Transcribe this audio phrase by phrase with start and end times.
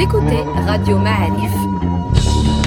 [0.00, 2.57] Écoutez Radio Ma'arif.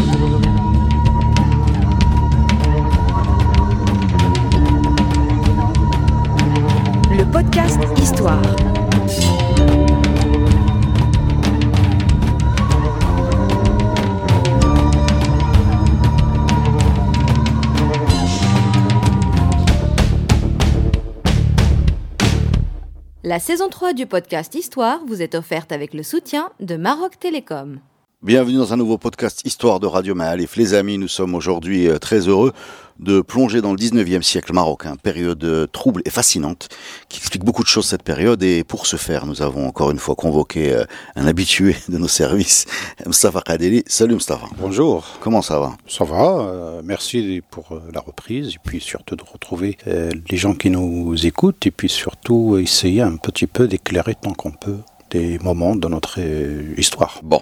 [23.31, 27.79] La saison 3 du podcast Histoire vous est offerte avec le soutien de Maroc Télécom.
[28.23, 30.55] Bienvenue dans un nouveau podcast Histoire de Radio Maalif.
[30.55, 32.53] Les amis, nous sommes aujourd'hui euh, très heureux
[32.99, 36.69] de plonger dans le 19e siècle marocain, période euh, trouble et fascinante,
[37.09, 38.43] qui explique beaucoup de choses cette période.
[38.43, 40.83] Et pour ce faire, nous avons encore une fois convoqué euh,
[41.15, 42.67] un habitué de nos services,
[43.07, 43.81] Mustafa Kadeli.
[43.87, 44.45] Salut Mustafa.
[44.59, 45.03] Bonjour.
[45.19, 45.75] Comment ça va?
[45.87, 51.25] Ça va, merci pour la reprise, et puis surtout de retrouver les gens qui nous
[51.25, 54.77] écoutent, et puis surtout essayer un petit peu d'éclairer tant qu'on peut
[55.11, 57.19] des moments de notre euh, histoire.
[57.23, 57.41] Bon,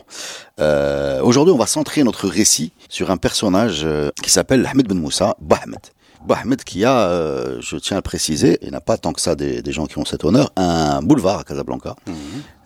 [0.59, 5.00] euh, aujourd'hui on va centrer notre récit sur un personnage euh, qui s'appelle Ahmed Ben
[5.00, 5.80] Moussa, Bahmed.
[6.25, 9.36] Bahmed qui a, euh, je tiens à le préciser, il n'a pas tant que ça
[9.36, 11.95] des, des, gens qui ont cet honneur, un boulevard à Casablanca.
[12.06, 12.12] Mmh.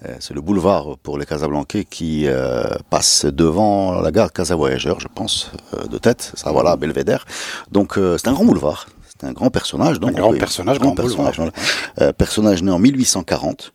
[0.06, 5.08] Euh, c'est le boulevard pour les Casablancais qui euh, passe devant la gare Casavoyageur, je
[5.14, 5.52] pense,
[5.90, 7.26] de tête, ça voilà, Belvédère.
[7.72, 10.00] Donc c'est un grand boulevard, c'est un grand personnage.
[10.00, 11.52] Donc un grand personnage, grand, grand personnage.
[12.18, 13.72] Personnage né en 1840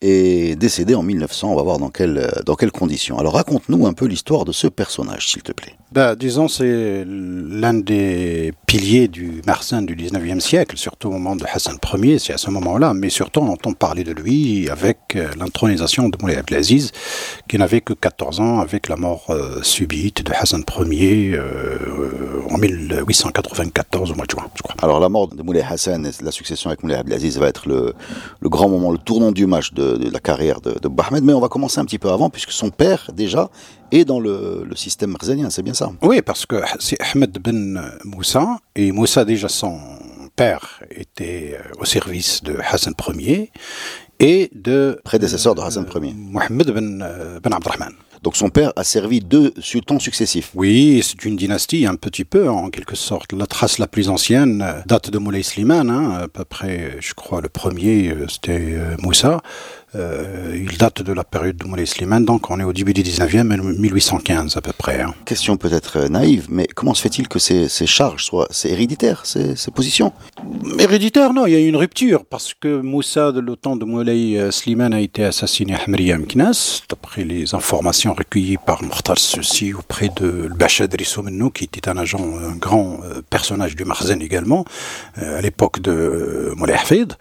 [0.00, 1.52] et décédé en 1900.
[1.52, 3.18] On va voir dans, quelle, dans quelles conditions.
[3.18, 5.74] Alors raconte-nous un peu l'histoire de ce personnage, s'il te plaît.
[5.90, 11.44] Bah, disons, c'est l'un des piliers du Marsin du 19e siècle, surtout au moment de
[11.50, 15.30] Hassan Ier, c'est à ce moment-là, mais surtout on entend parler de lui avec euh,
[15.38, 16.92] l'intronisation de Moulay Abdelaziz,
[17.48, 22.58] qui n'avait que 14 ans avec la mort euh, subite de Hassan Ier euh, en
[22.58, 24.76] 1894 au mois de juin, je crois.
[24.82, 27.94] Alors la mort de Moulay Hassan et la succession avec Moulay Abdelaziz va être le,
[28.40, 31.32] le grand moment, le tournant du match de, de la carrière de, de Bahmed, mais
[31.32, 33.48] on va commencer un petit peu avant, puisque son père, déjà,
[33.92, 35.90] est dans le, le système marzanien, c'est bien ça?
[36.02, 39.78] Oui, parce que c'est Ahmed Ben Moussa, et Moussa, déjà, son
[40.36, 43.50] père était au service de Hassan Ier
[44.20, 45.00] et de.
[45.04, 46.14] Prédécesseur de Hassan Ier.
[46.14, 47.94] Mohamed Ben, ben Abdelrahman.
[48.22, 50.50] Donc son père a servi deux sultans successifs.
[50.54, 53.32] Oui, c'est une dynastie un petit peu en quelque sorte.
[53.32, 57.40] La trace la plus ancienne date de Moulay Slimane, hein, à peu près, je crois,
[57.40, 59.40] le premier c'était Moussa.
[59.94, 63.02] Euh, il date de la période de Moulay Slimane, donc on est au début du
[63.02, 65.00] 19e, 1815 à peu près.
[65.00, 65.14] Hein.
[65.24, 69.56] Question peut-être naïve, mais comment se fait-il que ces, ces charges soient c'est héréditaire, ces,
[69.56, 70.12] ces, positions?
[70.78, 74.50] Héréditaire, non, il y a eu une rupture parce que Moussa, de l'automne de Moulay
[74.50, 80.10] Slimane, a été assassiné à Hamriya Mknas, d'après les informations recueillies par Mortal Ceci auprès
[80.16, 83.00] de Bachad Rissoumenou, qui était un agent, un grand
[83.38, 84.64] personnage du Marzen également,
[85.14, 87.14] à l'époque de Moulay Hafid.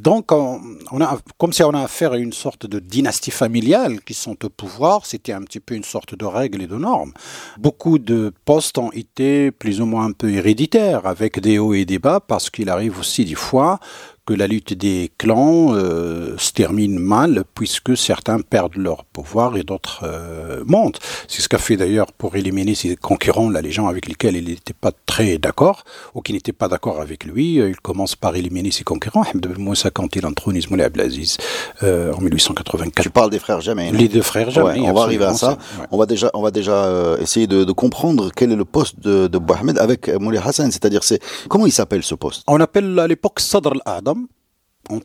[0.00, 4.14] Donc, on, a, comme si on a affaire à une sorte de dynastie familiale qui
[4.14, 7.12] sont au pouvoir, c'était un petit peu une sorte de règle et de normes.
[7.58, 11.84] Beaucoup de postes ont été plus ou moins un peu héréditaires, avec des hauts et
[11.84, 13.78] des bas, parce qu'il arrive aussi des fois
[14.26, 19.62] que la lutte des clans euh, se termine mal puisque certains perdent leur pouvoir et
[19.62, 21.00] d'autres euh, montent.
[21.28, 24.46] C'est ce qu'a fait d'ailleurs pour éliminer ses concurrents, là, les gens avec lesquels il
[24.46, 25.84] n'était pas très d'accord
[26.14, 27.54] ou qui n'étaient pas d'accord avec lui.
[27.54, 29.24] Il commence par éliminer ses concurrents.
[29.58, 31.36] Moussa quand il entronise Moulay Abdelaziz
[31.82, 33.02] euh, en 1884.
[33.02, 33.90] Tu parles des frères Jamais.
[33.92, 34.80] Les deux frères Jamais.
[34.80, 35.50] Ouais, on va arriver à ça.
[35.50, 35.86] Ouais.
[35.90, 39.00] On va déjà, on va déjà euh, essayer de, de, comprendre quel est le poste
[39.00, 40.70] de, de Mohamed avec Moulay Hassan.
[40.70, 42.42] C'est-à-dire, c'est comment il s'appelle ce poste?
[42.46, 44.15] On appelle à l'époque Sadr al-Adam.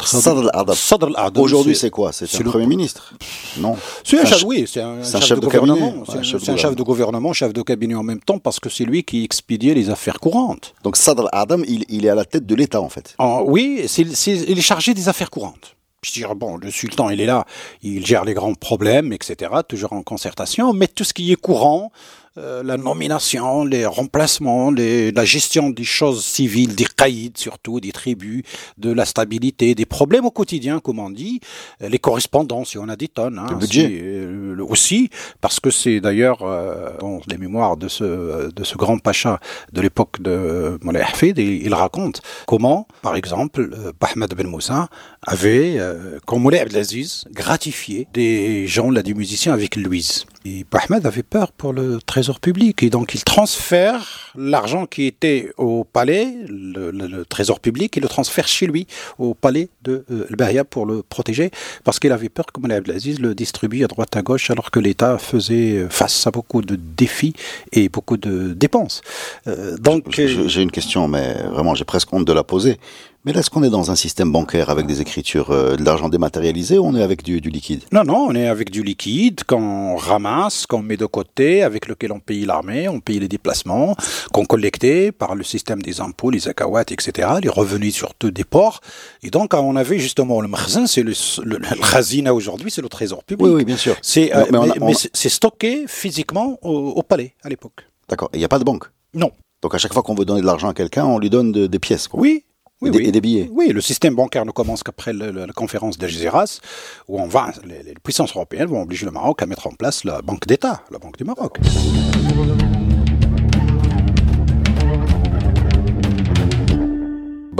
[0.03, 1.41] Sadr al-Adam.
[1.41, 2.11] Aujourd'hui, c'est quoi?
[2.11, 2.49] C'est un le...
[2.49, 3.13] Premier ministre
[3.57, 3.77] Non.
[4.03, 6.03] C'est un, chef, oui, c'est un, un, chef, chef de, de gouvernement.
[6.07, 8.85] C'est un, chef, chef de gouvernement, chef de cabinet en même temps, parce que c'est
[8.85, 10.73] lui qui expédiait les affaires courantes.
[10.83, 13.15] Donc Sadr al-Adam, il, il, est à la tête de l'État, en fait.
[13.19, 15.75] Oh, oui, il est chargé des affaires courantes.
[16.03, 17.45] Je dirais, bon, le sultan, il est là,
[17.83, 21.91] il gère les grands problèmes, etc., toujours en concertation, mais tout ce qui est courant,
[22.37, 27.91] euh, la nomination, les remplacements, les, la gestion des choses civiles, des caïds surtout, des
[27.91, 28.43] tribus,
[28.77, 31.41] de la stabilité, des problèmes au quotidien, comme on dit,
[31.81, 35.09] les correspondances, on a des tonnes, hein, le budget euh, aussi,
[35.41, 39.41] parce que c'est d'ailleurs euh, dans les mémoires de ce de ce grand pacha
[39.73, 43.69] de l'époque de Moulay Hafid, il, il, raconte comment, par exemple,
[43.99, 44.87] Ahmed Ben Moussa
[45.27, 45.79] avait,
[46.25, 50.25] quand Moulay Abdelaziz, gratifié des gens, là, des musiciens avec Louise.
[50.43, 55.51] Et Ahmed avait peur pour le trésor public et donc il transfère l'argent qui était
[55.57, 58.87] au palais, le, trésor public, il le transfère chez lui
[59.19, 61.51] au palais de euh, pour le protéger
[61.83, 64.79] parce qu'il avait peur que Moulay Abdelaziz le distribue à droite à gauche alors que
[64.79, 67.33] l'État faisait face à beaucoup de défis
[67.71, 69.01] et beaucoup de dépenses.
[69.47, 69.77] Euh,
[70.09, 72.79] j'ai une question mais vraiment j'ai presque honte de la poser.
[73.23, 76.09] Mais là, est-ce qu'on est dans un système bancaire avec des écritures, euh, de l'argent
[76.09, 77.83] dématérialisé ou on est avec du, liquide?
[77.91, 82.13] Non, non, on est avec du liquide qu'on ramasse, qu'on met de côté, avec lequel
[82.13, 83.95] on paye l'armée, on paye les déplacements,
[84.33, 88.81] qu'on collectait par le système des impôts, les akawats, etc., les revenus surtout des ports.
[89.21, 91.13] Et donc, on avait justement le marzin, c'est le,
[91.43, 93.45] le, aujourd'hui, c'est le trésor public.
[93.45, 93.95] Oui, oui, bien sûr.
[94.01, 94.45] C'est, euh,
[94.81, 97.85] mais, c'est stocké physiquement au, palais à l'époque.
[98.09, 98.29] D'accord.
[98.33, 98.85] Et il n'y a pas de banque?
[99.13, 99.31] Non.
[99.61, 101.79] Donc à chaque fois qu'on veut donner de l'argent à quelqu'un, on lui donne des
[101.79, 102.07] pièces.
[102.07, 102.19] Quoi.
[102.19, 102.45] Oui,
[102.81, 103.49] oui, et, des, billets.
[103.53, 106.59] Oui, le système bancaire ne commence qu'après la conférence d'Algéras,
[107.07, 110.21] où on va, les, puissances européennes vont obliger le Maroc à mettre en place la
[110.21, 111.59] Banque d'État, la Banque du Maroc.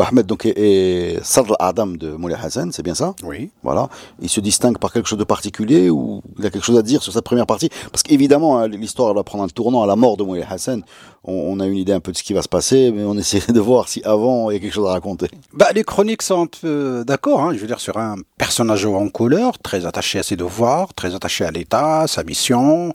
[0.01, 3.13] Ahmed donc est, Sadr Adam de Moulay Hassan, c'est bien ça?
[3.24, 3.51] Oui.
[3.63, 3.89] Voilà.
[4.19, 7.03] Il se distingue par quelque chose de particulier ou il a quelque chose à dire
[7.03, 7.69] sur sa première partie?
[7.91, 10.83] Parce qu'évidemment, hein, l'histoire va prendre un tournant à la mort de Moulay Hassan.
[11.23, 13.51] On, a une idée un peu de ce qui va se passer, mais on essaie
[13.51, 15.27] de voir si avant il y a quelque chose à raconter.
[15.53, 19.59] Bah, les chroniques sont peu d'accord, hein, je veux dire, sur un personnage en couleur,
[19.59, 22.94] très attaché à ses devoirs, très attaché à l'État, sa mission,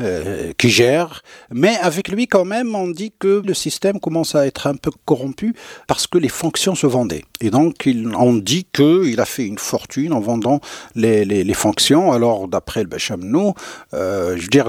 [0.00, 1.22] euh, qui gère.
[1.50, 4.90] Mais avec lui, quand même, on dit que le système commence à être un peu
[5.04, 5.54] corrompu
[5.88, 7.24] parce que les fonctions se vendaient.
[7.40, 10.60] Et donc, on dit qu'il a fait une fortune en vendant
[10.94, 12.12] les, fonctions.
[12.12, 13.54] Alors, d'après le Bachamnou,
[13.94, 14.68] euh, je veux dire,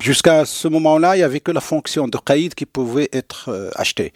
[0.00, 3.70] jusqu'à ce moment-là, il n'y avait que la fonction de Qaïd qui pouvait être euh,
[3.74, 4.12] achetée.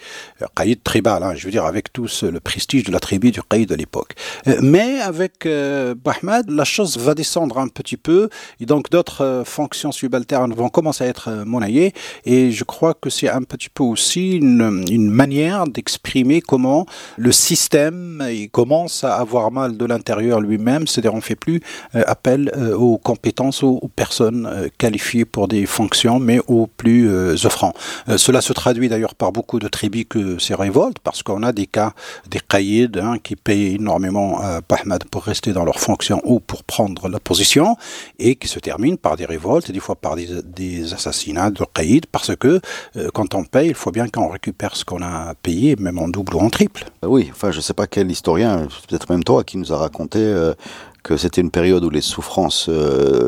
[0.55, 3.69] Qaïd tribal, hein, je veux dire, avec tout le prestige de la tribu du Qaïd
[3.69, 4.15] de l'époque.
[4.47, 8.29] Euh, mais avec euh, Bahmad, la chose va descendre un petit peu.
[8.61, 11.93] Et donc, d'autres fonctions subalternes vont commencer à être euh, monnayés.
[12.25, 17.33] Et je crois que c'est un petit peu aussi une, une manière d'exprimer comment le
[17.33, 20.87] système il commence à avoir mal de l'intérieur lui-même.
[20.87, 21.61] C'est-à-dire, on ne fait plus
[21.95, 27.09] euh, appel euh, aux compétences, aux, personnes qualifiées pour des fonctions, mais aux plus
[27.45, 27.75] offrants.
[28.17, 31.67] Cela se traduit d'ailleurs par beaucoup de tribus que ces révoltes, parce qu'on a des
[31.67, 31.93] cas
[32.29, 36.65] des caïds hein, qui payent énormément à Bahmad pour rester dans leurs fonctions ou pour
[36.65, 37.77] prendre la position,
[38.19, 42.06] et qui se terminent par des révoltes, et des fois par des, assassinats de caïd,
[42.06, 42.61] parce que
[42.97, 46.09] euh, quand on paye, il faut bien qu'on récupère ce qu'on a payé, même en
[46.09, 46.85] double ou en triple.
[47.05, 49.77] Euh, oui, enfin, je ne sais pas quel historien, peut-être même toi, qui nous a
[49.77, 50.55] raconté euh,
[51.03, 52.71] que c'était une période où les souffrances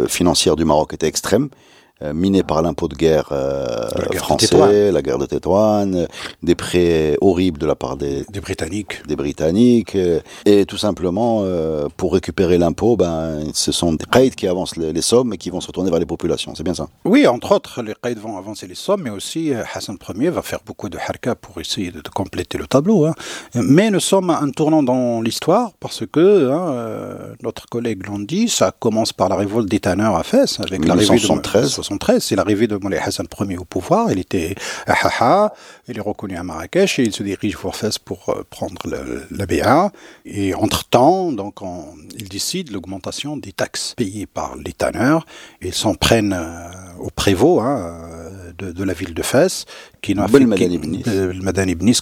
[0.06, 1.48] financières du Maroc étaient extrêmes
[2.04, 6.06] euh, miné par l'impôt de guerre, euh, français, la guerre de Tétouan,
[6.42, 9.06] des prêts horribles de la part des, des Britanniques.
[9.06, 9.94] Des Britanniques.
[9.96, 11.44] Euh, et tout simplement,
[11.96, 15.60] pour récupérer l'impôt, ben, ce sont des raids qui avancent les, sommes et qui vont
[15.60, 16.54] se retourner vers les populations.
[16.54, 19.96] C'est bien ça Oui, entre autres, les raids vont avancer les sommes, mais aussi Hassan
[20.16, 23.06] Ier va faire beaucoup de harka pour essayer de, compléter le tableau.
[23.06, 23.14] Hein.
[23.54, 28.48] Mais nous sommes à un tournant dans l'histoire parce que, hein, notre collègue l'ont dit,
[28.48, 32.76] ça commence par la révolte des tanneurs à Fès, avec l'arrivée de c'est l'arrivée de
[32.76, 34.10] Moulay Hassan Ier au pouvoir.
[34.10, 34.54] Il était
[34.86, 35.54] à Haha,
[35.88, 38.80] il est reconnu à Marrakech et il se dirige vers Fès pour euh, prendre
[39.30, 39.92] la BA.
[40.24, 41.60] Et entre-temps, donc,
[42.16, 45.26] il décide l'augmentation des taxes payées par les tanneurs.
[45.60, 46.68] Ils s'en prennent euh,
[46.98, 47.96] au prévôt hein,
[48.58, 49.66] de, de, la ville de Fès,
[50.00, 50.38] qui n'a le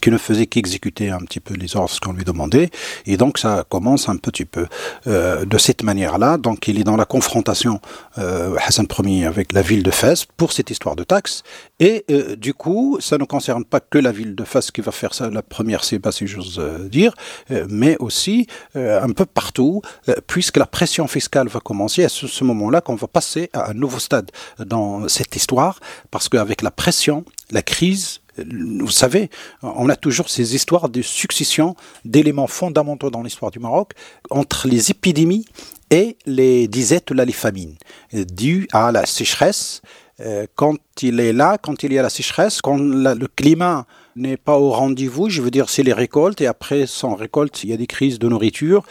[0.03, 2.71] qui ne faisait qu'exécuter un petit peu les ordres qu'on lui demandait.
[3.07, 4.67] Et donc ça commence un petit peu
[5.07, 6.37] euh, de cette manière-là.
[6.37, 7.81] Donc il est dans la confrontation
[8.19, 11.43] euh, Hassan Ier avec la ville de Fès pour cette histoire de taxes.
[11.81, 14.93] Et euh, du coup, ça ne concerne pas que la ville de Fès qui va
[14.93, 15.31] faire ça.
[15.31, 17.15] La première, c'est pas si j'ose euh, dire,
[17.51, 19.83] euh, mais aussi un peu partout,
[20.27, 23.99] puisque la pression fiscale va commencer à ce moment-là qu'on va passer à un nouveau
[23.99, 25.79] stade dans cette histoire,
[26.11, 29.31] parce qu'avec la pression, la crise, vous savez,
[29.63, 33.93] on a toujours ces histoires de succession d'éléments fondamentaux dans l'histoire du Maroc
[34.31, 35.45] entre les épidémies
[35.93, 37.77] et les disettes, là, les famines,
[38.13, 39.83] dues à la sécheresse.
[40.21, 44.37] Euh, quand il est là, quand il y a la sécheresse, quand le climat n'est
[44.37, 47.73] pas au rendez-vous, je veux dire, c'est les récoltes, et après, sans récolte, il y
[47.73, 48.85] a des crises de nourriture,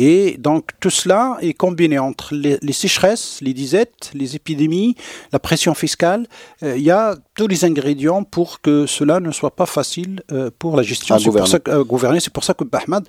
[0.00, 4.94] et donc tout cela est combiné entre les, sécheresses, les disettes, les épidémies,
[5.32, 6.28] la pression fiscale.
[6.62, 10.50] Euh, il y a tous les ingrédients pour que cela ne soit pas facile euh,
[10.56, 11.18] pour la gestion.
[11.18, 12.20] C'est pour ça que, gouverner.
[12.20, 13.06] C'est pour ça que Bahmad,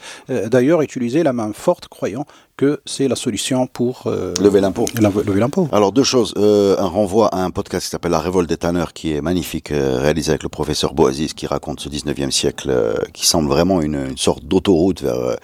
[0.47, 2.25] d'ailleurs, utilisait la main forte, croyant
[2.57, 4.03] que c'est la solution pour
[4.41, 4.85] lever l'impôt.
[4.99, 5.69] Lever l'impôt.
[5.71, 6.33] Alors deux choses.
[6.35, 10.31] un renvoi à un podcast qui s'appelle La Révolte des tanneurs, qui est magnifique, réalisé
[10.31, 14.43] avec le professeur Boaziz, qui raconte ce 19e siècle, qui semble vraiment une, une sorte
[14.43, 15.37] d'autoroute vers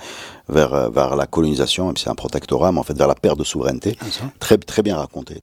[0.49, 3.43] vers, vers la colonisation, si c'est un protectorat, mais en fait vers la perte de
[3.43, 3.97] souveraineté.
[4.01, 4.05] Ah,
[4.39, 5.39] très, très bien raconté.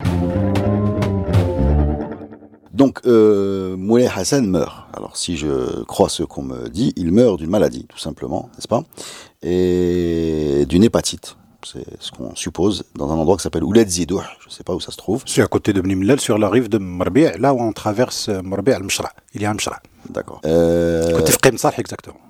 [2.72, 4.86] Donc, euh, Moulay Hassan meurt.
[4.94, 8.68] Alors, si je crois ce qu'on me dit, il meurt d'une maladie, tout simplement, n'est-ce
[8.68, 8.82] pas?
[9.42, 11.36] Et d'une hépatite.
[11.64, 14.20] C'est ce qu'on suppose dans un endroit qui s'appelle Ouled Zidouh.
[14.40, 15.22] Je ne sais pas où ça se trouve.
[15.26, 18.72] C'est à côté de Bnimlel, sur la rive de Marbi', là où on traverse Marbi'
[18.72, 19.12] al-Mshra.
[19.34, 19.78] Il y a un Mshra.
[20.12, 20.40] D'accord.
[20.44, 21.12] Euh...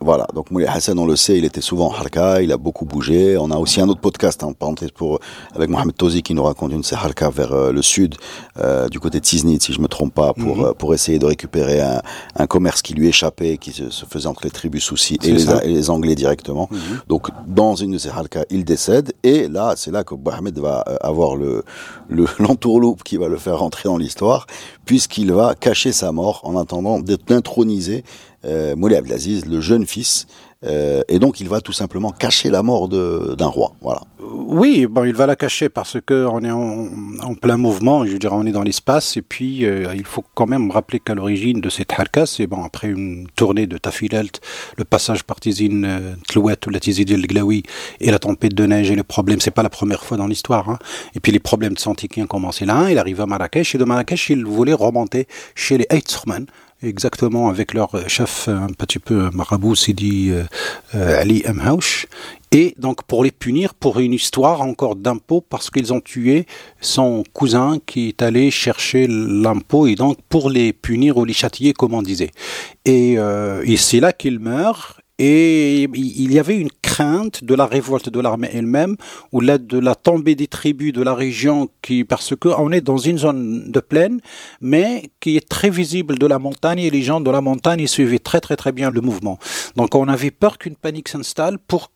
[0.01, 0.27] Voilà.
[0.35, 3.37] Donc Moulay Hassan, on le sait, il était souvent en Harka, il a beaucoup bougé.
[3.37, 5.19] On a aussi un autre podcast, en parenthèse, pour,
[5.55, 8.15] avec Mohamed Tozi qui nous raconte une de ses Harka vers euh, le sud,
[8.59, 10.75] euh, du côté de Tiznit, si je me trompe pas, pour, mhm.
[10.75, 12.03] pour essayer de récupérer un,
[12.37, 15.51] un, commerce qui lui échappait, qui se, se faisait entre les tribus soucis et les,
[15.51, 16.69] et les, Anglais directement.
[16.71, 16.79] Mhm.
[17.09, 19.13] Donc, dans une de ces Harka, il décède.
[19.23, 21.65] Et là, c'est là que Mohamed va avoir le,
[22.39, 24.47] l'entourloupe qui va le faire rentrer dans l'histoire,
[24.85, 27.72] puisqu'il va cacher sa mort en attendant d'être intronisé
[28.45, 30.27] euh, Moulay Abdelaziz, le jeune fils,
[30.65, 33.73] euh, et donc il va tout simplement cacher la mort d'un roi.
[33.81, 34.03] Voilà.
[34.21, 38.33] Oui, bon, il va la cacher parce que on est en, plein mouvement, je dire,
[38.33, 41.69] on est dans l'espace, et puis euh, il faut quand même rappeler qu'à l'origine de
[41.69, 44.41] cette harka, c'est bon, après une tournée de Tafilalt,
[44.77, 47.63] le passage par Tizine Tlouet ou la Tizidi El Glaoui,
[48.01, 50.69] et la tempête de neige et le problème, c'est pas la première fois dans l'histoire,
[50.69, 50.79] hein.
[51.15, 53.79] et puis les problèmes de santé qui ont commencé là, il arrive à Marrakech, et
[53.79, 56.47] de Marrakech, il voulait remonter chez les Eitzman,
[56.83, 60.45] exactement avec leur chef un petit peu marabout, Sidi euh,
[60.95, 62.07] euh, Ali Amhaush.
[62.51, 66.47] Et donc pour les punir pour une histoire encore d'impôt parce qu'ils ont tué
[66.81, 71.73] son cousin qui est allé chercher l'impôt et donc pour les punir ou les châtier
[71.73, 72.31] comme on disait.
[72.85, 78.09] Et, euh, c'est là qu'il meurt et il y avait une crainte de la révolte
[78.09, 78.97] de l'armée elle-même
[79.31, 83.19] ou de la tombée des tribus de la région qui, parce qu'on est dans une
[83.19, 84.21] zone de plaine,
[84.61, 88.19] mais qui est très visible de la montagne et les gens de la montagne suivaient
[88.19, 89.39] très très très bien le mouvement.
[89.77, 91.93] Donc on avait peur qu'une panique s'installe pour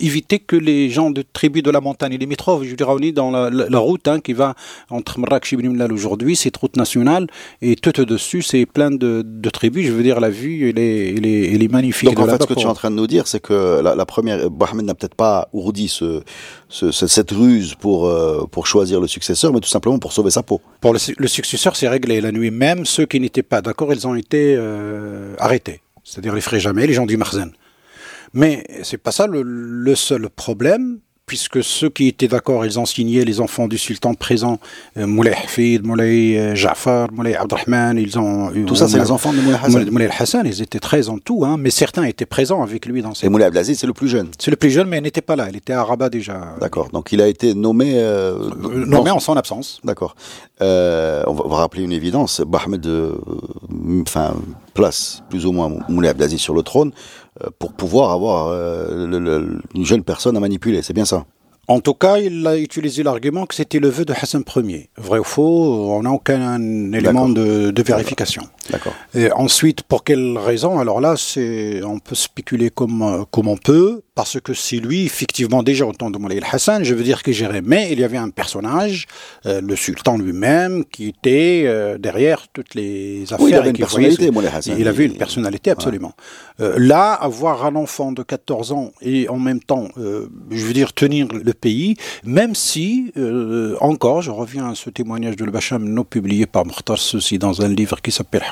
[0.00, 3.12] éviter que les gens de tribus de la montagne et limitrophes, je dirais, on est
[3.12, 4.54] dans la, route hein, qui va
[4.90, 7.26] entre Marrakech et Benimlal aujourd'hui, cette route nationale,
[7.62, 9.86] et tout au-dessus, c'est plein de, tribus.
[9.86, 12.08] Je veux dire, la vue, elle est, elle est, elle est magnifique.
[12.14, 14.06] Donc, en fait, ce que tu es en train de nous dire, c'est que la,
[14.06, 16.22] première, Mohamed n'a peut-être pas ourdi ce,
[16.68, 20.60] cette ruse pour, euh, pour choisir le successeur, mais tout simplement pour sauver sa peau.
[20.80, 22.20] Pour le, successeur, c'est réglé.
[22.20, 25.80] La nuit même, ceux qui n'étaient pas d'accord, ils ont été euh, arrêtés.
[26.02, 27.52] C'est-à-dire les frais jamais, les gens du Marzen.
[28.34, 33.24] Mais c'est pas ça le, seul problème puisque ceux qui étaient d'accord, ils ont signé
[33.24, 34.58] les enfants du sultan présent,
[34.98, 38.52] euh, Moulay Hafid, Moulay euh, Jafar, Moulay Abdrahman, ils ont...
[38.66, 41.42] Tout ça, c'est les enfants de Moulay Hassan Moulay Hassan, ils étaient 13 en tout,
[41.46, 43.24] hein, mais certains étaient présents avec lui dans ces...
[43.24, 45.34] Et Moulay Abdelaziz, c'est le plus jeune C'est le plus jeune, mais il n'était pas
[45.34, 46.56] là, il était à Rabat déjà.
[46.60, 47.94] D'accord, donc il a été nommé...
[47.96, 48.50] Euh,
[48.86, 49.80] nommé en son absence.
[49.82, 50.16] D'accord.
[50.60, 50.64] on,
[51.32, 52.86] va, rappeler une évidence, Bahmed,
[54.02, 54.34] enfin,
[54.74, 57.23] place plus ou moins Moulay Abdelaziz sur le trône, euh,
[57.58, 60.82] pour pouvoir avoir euh, une jeune personne à manipuler.
[60.82, 61.24] C'est bien ça.
[61.66, 64.90] En tout cas, il a utilisé l'argument que c'était le vœu de Hassan Ier.
[64.98, 66.60] Vrai ou faux, on n'a aucun
[66.92, 68.42] élément de, vérification.
[68.70, 68.94] D'accord.
[69.14, 70.78] Et ensuite, pour quelle raison?
[70.78, 75.62] Alors là, c'est, on peut spéculer comme, comme on peut, parce que c'est lui, effectivement,
[75.62, 77.62] déjà au temps de Moulay Hassan, je veux dire que j'irais.
[77.62, 79.06] Mais il y avait un personnage,
[79.46, 83.40] euh, le sultan lui-même, qui était euh, derrière toutes les affaires.
[83.40, 84.76] Oui, il avait une personnalité, Moulay Hassan.
[84.78, 86.12] Il avait une personnalité, absolument.
[86.60, 90.92] Euh, là, avoir un enfant de 14 ans et en même temps, je veux dire,
[90.92, 96.04] tenir le pays, même si, euh, encore, je reviens à ce témoignage de Bacham non
[96.04, 98.42] publié par Mokhtar Soussi dans un livre qui s'appelle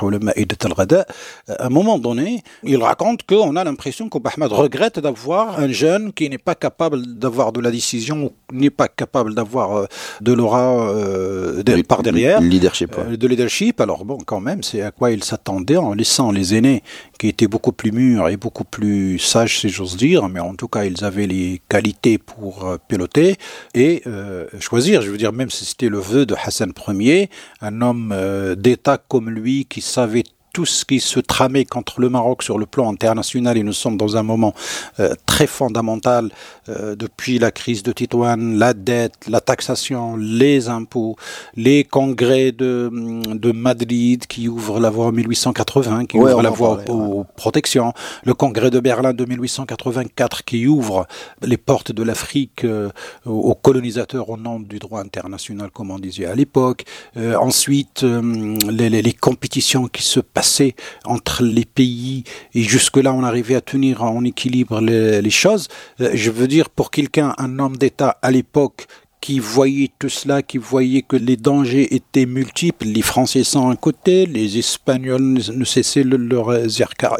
[1.49, 6.29] à un moment donné, il raconte qu'on a l'impression qu'Obahmad regrette d'avoir un jeune qui
[6.29, 9.85] n'est pas capable d'avoir de la décision, n'est pas capable d'avoir euh,
[10.21, 12.41] de l'aura euh, par derrière.
[12.41, 12.95] Leadership.
[13.09, 13.81] de leadership.
[13.81, 16.83] Alors bon, quand même, c'est à quoi il s'attendait en laissant les aînés
[17.23, 20.67] qui étaient beaucoup plus mûrs et beaucoup plus sages, si j'ose dire, mais en tout
[20.67, 23.37] cas, ils avaient les qualités pour piloter
[23.73, 25.01] et euh, choisir.
[25.01, 27.29] Je veux dire, même si c'était le vœu de Hassan Ier,
[27.61, 32.09] un homme euh, d'État comme lui qui savait tout ce qui se tramait contre le
[32.09, 34.53] Maroc sur le plan international et nous sommes dans un moment
[34.99, 36.29] euh, très fondamental
[36.69, 41.15] euh, depuis la crise de Titouane, la dette, la taxation, les impôts,
[41.55, 42.89] les congrès de,
[43.33, 47.91] de Madrid qui ouvrent la voie en 1880, qui ouvrent la voie aux, protections,
[48.23, 51.07] le congrès de Berlin de 1884 qui ouvre
[51.41, 52.91] les portes de l'Afrique euh,
[53.25, 56.83] aux colonisateurs au nom du droit international, comme on disait à l'époque.
[57.17, 60.42] ensuite, les, les, les compétitions qui se passent
[61.05, 62.23] entre les pays
[62.53, 65.67] et jusque-là on arrivait à tenir en équilibre les, choses.
[66.01, 68.87] Euh, je veux dire, pour quelqu'un, un homme d'État à l'époque
[69.23, 72.87] qui voyaient tout cela, qui voyaient que les dangers étaient multiples.
[72.87, 76.51] Les Français sont un côté, les Espagnols ne cessaient leurs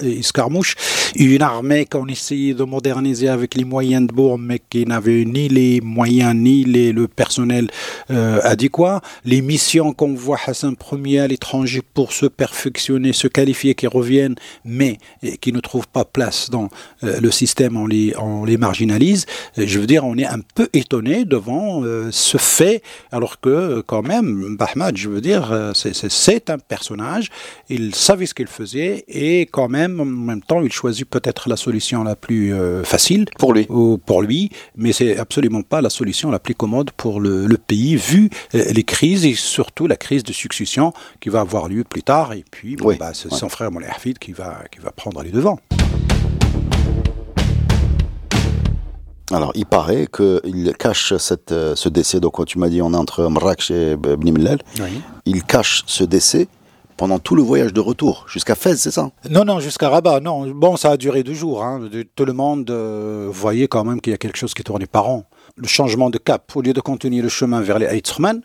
[0.03, 0.75] escarmouches.
[1.15, 5.47] Une armée qu'on essayait de moderniser avec les moyens de bord, mais qui n'avait ni
[5.47, 7.69] les moyens ni les, le personnel
[8.11, 8.99] euh, adéquat.
[9.23, 14.35] Les missions qu'on voit Hassan Ier à l'étranger pour se perfectionner, se qualifier, qui reviennent,
[14.65, 14.97] mais
[15.39, 16.67] qui ne trouvent pas place dans
[17.05, 19.25] euh, le système, on les, on les marginalise.
[19.55, 21.81] Je veux dire, on est un peu étonné devant
[22.11, 22.81] se fait,
[23.11, 27.29] alors que quand même, Bahmad, je veux dire, c'est un personnage,
[27.69, 31.57] il savait ce qu'il faisait, et quand même, en même temps, il choisit peut-être la
[31.57, 33.65] solution la plus facile pour lui.
[34.05, 38.29] pour lui, mais c'est absolument pas la solution la plus commode pour le, pays, vu
[38.53, 42.33] les crises et surtout la crise de succession qui va avoir lieu plus tard.
[42.33, 45.59] Et puis, bah, c'est son frère Moulay Hafid qui va, qui va prendre les devants.
[49.33, 52.19] Alors, il paraît qu'il cache cette, euh, ce décès.
[52.19, 54.59] Donc, tu m'as dit, on est entre Marrakech et Bni Mellal.
[55.25, 56.47] Il cache ce décès
[56.97, 59.09] pendant tout le voyage de retour, jusqu'à Fès, c'est ça?
[59.29, 60.19] Non, non, jusqu'à Rabat.
[60.19, 61.63] Non, bon, ça a duré deux jours.
[61.63, 61.89] Hein.
[62.15, 65.09] Tout le monde euh, voyait quand même qu'il y a quelque chose qui tournait par
[65.09, 65.25] an.
[65.55, 68.41] Le changement de cap, au lieu de continuer le chemin vers les Heitzman,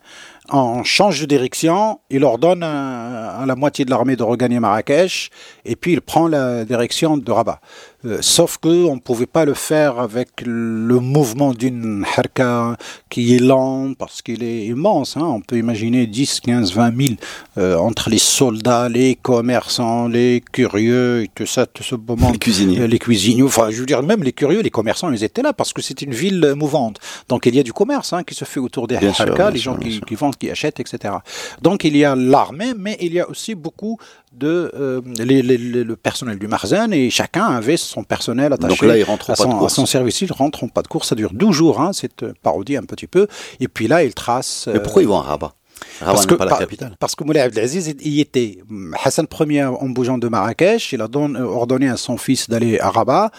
[0.51, 5.31] on change de direction, il ordonne à, la moitié de l'armée de regagner Marrakech,
[5.65, 7.61] et puis il prend la direction de Rabat.
[8.05, 12.77] Euh, sauf qu'on ne pouvait pas le faire avec le mouvement d'une harka
[13.11, 15.17] qui est lent parce qu'il est immense.
[15.17, 15.25] Hein.
[15.25, 17.17] On peut imaginer 10, 15, 20
[17.57, 22.35] 000 entre les soldats, les commerçants, les curieux et tout ça, tout ce beau monde.
[22.35, 22.81] Les cuisiniers.
[22.81, 23.43] Euh, les cuisiniers.
[23.43, 26.01] Enfin, je veux dire, même les curieux, les commerçants, ils étaient là parce que c'est
[26.03, 27.01] une ville mouvante.
[27.29, 29.77] Donc il y a du commerce hein, qui se fait autour des harkas, les gens
[29.77, 31.15] qui, qui, vendent, qui achètent, etc.
[31.63, 33.99] Donc il y a l'armée, mais il y a aussi beaucoup
[34.33, 39.05] de euh, le personnel du Marzen et chacun avait son personnel attaché Donc là, ils
[39.05, 40.21] rentrent à, son, pas de son service.
[40.21, 41.09] Ils rentrent pas de course.
[41.09, 43.27] Ça dure 12 jours, hein, cette parodie un petit peu.
[43.61, 44.69] Et puis là, ils tracent.
[44.73, 45.55] Mais pourquoi ils vont à Rabat?
[46.01, 46.97] Parce que, pas la capitale.
[46.99, 48.59] Parce que Moulay Abdelaziz y était.
[49.03, 51.09] Hassan Ier, en bougeant de Marrakech, il a
[51.41, 53.31] ordonné à son fils d'aller à Rabat.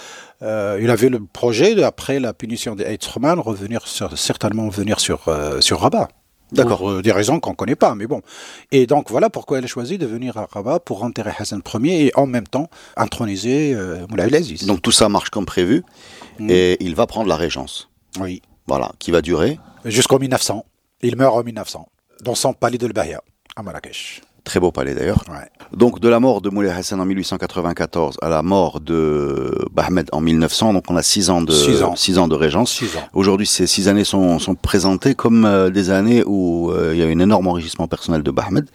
[0.41, 5.61] Euh, il avait le projet, après la punition des Heitzroman, revenir certainement venir sur, euh,
[5.61, 6.07] sur Rabat.
[6.51, 6.89] D'accord.
[6.89, 8.21] Euh, des raisons qu'on ne connaît pas, mais bon.
[8.71, 12.07] Et donc voilà pourquoi elle a choisi de venir à Rabat pour enterrer Hassan Ier
[12.07, 14.65] et en même temps introniser euh, Moulay Abdelaziz.
[14.65, 15.83] Donc tout ça marche comme prévu
[16.39, 16.49] mm.
[16.49, 17.89] et il va prendre la régence.
[18.19, 18.41] Oui.
[18.67, 20.65] Voilà, qui va durer Jusqu'en 1900.
[21.01, 21.87] Il meurt en 1900
[22.23, 23.21] dans son palais de l'Bahia
[23.55, 24.21] à Marrakech.
[24.49, 25.23] Très beau palais d'ailleurs.
[25.73, 30.21] Donc de la mort de Moulay Hassan en 1894 à la mort de Bahmed en
[30.21, 31.51] 1900, donc on a six ans de
[31.95, 32.81] six ans, de régence.
[33.13, 37.03] Aujourd'hui, ces six années sont, sont présentées comme euh, des années où euh, il y
[37.03, 38.65] a un énorme enrichissement personnel de Bahmed,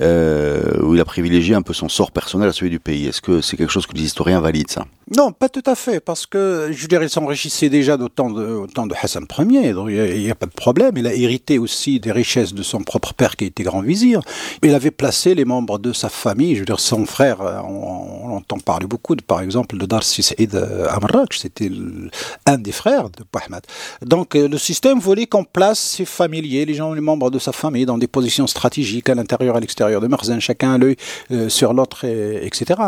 [0.00, 3.08] euh, où il a privilégié un peu son sort personnel à celui du pays.
[3.08, 4.84] Est-ce que c'est quelque chose que les historiens valident ça?
[5.16, 9.24] Non, pas tout à fait, parce que je dirais s'enrichissait déjà d'autant de, de Hassan
[9.38, 10.92] Ier, donc il n'y a, a, pas de problème.
[10.96, 14.20] Il a hérité aussi des richesses de son propre père qui était grand vizir.
[14.62, 18.36] Il avait placé les membres de sa famille, je veux dire son frère, euh, on,
[18.36, 21.70] entend parler beaucoup, de, par exemple, de Darsi Saïd euh, Amrak, c'était
[22.46, 23.62] un des frères de Ahmed.
[24.02, 27.52] Donc euh, le système voulait qu'on place ses familiers, les gens, les membres de sa
[27.52, 30.96] famille, dans des positions stratégiques à l'intérieur et à l'extérieur de Marzen, chacun à l'œil
[31.48, 32.80] sur l'autre, etc.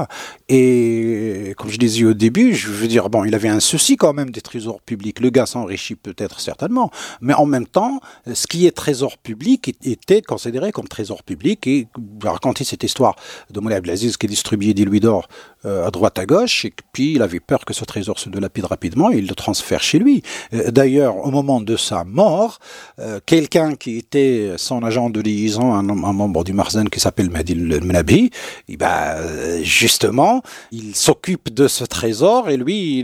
[0.48, 4.12] Et comme je disais au début, je veux dire, bon, il avait un souci quand
[4.12, 5.20] même des trésors publics.
[5.20, 8.00] Le gars s'enrichit peut-être certainement, mais en même temps,
[8.32, 11.86] ce qui est trésor public était considéré comme trésor public et
[12.22, 13.16] raconter cette histoire
[13.50, 15.28] de Moulay Abdelaziz qui distribuait des louis d'or
[15.64, 19.12] à droite à gauche, et puis il avait peur que ce trésor se dilapide rapidement,
[19.12, 20.22] et il le transfère chez lui.
[20.54, 22.58] Euh, d'ailleurs, au moment de sa mort,
[22.98, 27.80] euh, quelqu'un qui était son agent de liaison, un, membre du Marzen qui s'appelle Madil
[27.82, 28.30] Mnabi,
[28.68, 30.42] eh ben, justement,
[30.72, 33.00] il s'occupe de ce trésor, et lui,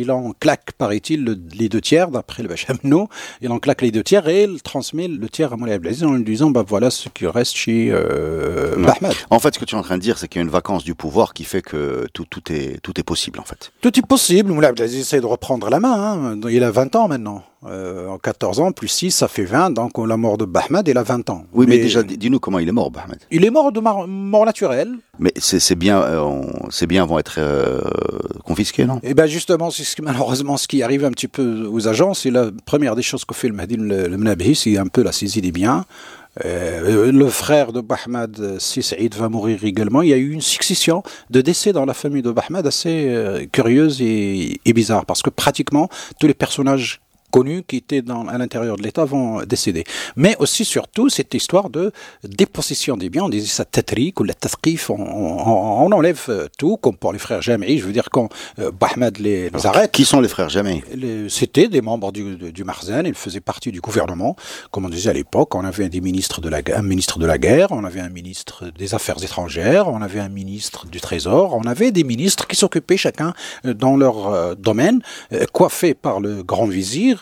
[0.00, 3.08] il, en claque, paraît-il, les deux tiers, d'après le Bachamno,
[3.40, 6.14] il en claque les deux tiers, et il transmet le tiers à Moulay Abdelaziz en
[6.14, 7.92] lui disant, bah voilà ce qui reste chez
[8.76, 9.14] Mahmoud.
[9.30, 10.50] En fait, ce que tu es en train de dire, c'est qu'il y a une
[10.50, 13.72] vacance du pouvoir qui fait que tout, tout, est, tout est possible en fait.
[13.80, 14.52] Tout est possible.
[14.64, 15.92] Abdelaziz essaie de reprendre la main.
[15.94, 16.40] Hein.
[16.50, 17.42] Il a 20 ans maintenant.
[17.64, 19.70] Euh, en 14 ans, plus 6, ça fait 20.
[19.70, 21.44] Donc la mort de Bahmed, il a 20 ans.
[21.52, 23.18] Oui, mais, déjà, dis-nous comment il est mort, Bahmed.
[23.30, 24.94] Il est mort de mort naturelle.
[25.18, 27.80] Mais c'est bien, euh, ces biens vont être euh,
[28.44, 28.98] confisqués, non?
[29.04, 32.20] Eh bien justement, c'est ce malheureusement ce qui arrive un petit peu aux agences.
[32.20, 35.12] C'est la première des choses que fait le Mahdi le, le c'est un peu la
[35.12, 35.84] saisie des biens.
[36.44, 40.02] Euh, le frère de Bahmad, Si Saïd, va mourir également.
[40.02, 43.44] Il y a eu une succession de décès dans la famille de Bahmad assez euh,
[43.52, 47.01] curieuse et bizarre, parce que pratiquement tous les personnages
[47.32, 49.84] connus qui étaient dans, à l'intérieur de l'État vont décéder.
[50.14, 51.90] Mais aussi, surtout, cette histoire de
[52.22, 53.24] dépossession des biens.
[53.24, 57.18] On disait ça tatrik ou la tathqif, on, on, enlève euh, tout, comme pour les
[57.18, 57.78] frères Jamei.
[57.78, 59.90] Je veux dire, quand euh, Bahmed les, arrête.
[59.90, 60.84] Qui sont les frères Jamei
[61.28, 64.36] C'était des membres du, du Marzen, ils faisaient partie du gouvernement.
[64.70, 67.38] Comme on disait à l'époque, on avait des ministres de la, un ministre de la
[67.38, 71.64] guerre, on avait un ministre des Affaires étrangères, on avait un ministre du Trésor, on
[71.64, 73.32] avait des ministres qui s'occupaient chacun
[73.64, 75.00] euh, dans leur domaine,
[75.52, 77.21] coiffés par le grand vizir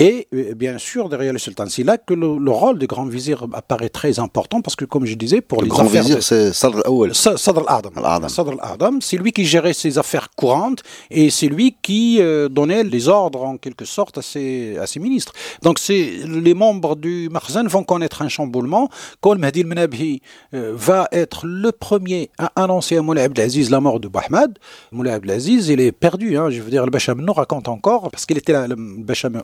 [0.00, 3.44] Et euh, bien sûr, derrière le sultan, c'est là que le, rôle du grand vizir
[3.52, 6.82] apparaît très important parce que, comme je disais, pour le les grand vizir, c'est Sadr
[6.88, 8.98] al Sadr al-Adam.
[9.00, 13.42] C'est lui qui gérait ses affaires courantes et c'est lui qui euh, donnait les ordres,
[13.42, 15.32] en quelque sorte, à ses, à ses ministres.
[15.62, 18.88] Donc, les membres du Makhzen vont connaître un chamboulement.
[19.20, 20.22] Quand Mahdi al-Menabhi
[20.54, 24.60] euh, va être le premier à annoncer à Moulay Abdelaziz la mort de Bahmad,
[24.92, 26.36] Moulay Abdelaziz, il est perdu.
[26.36, 29.42] Hein, je veux dire, le Bacham raconte encore, parce qu'il était le Bacham